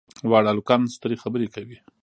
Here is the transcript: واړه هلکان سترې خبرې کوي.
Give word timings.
واړه 0.29 0.49
هلکان 0.53 0.81
سترې 0.95 1.15
خبرې 1.23 1.47
کوي. 1.55 1.77